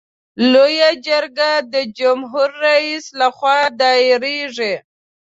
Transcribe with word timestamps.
لویه 0.51 0.89
جرګه 1.07 1.51
د 1.73 1.75
جمهور 1.99 2.49
رئیس 2.65 3.05
له 3.19 3.27
خوا 3.37 3.59
دایریږي. 3.79 4.73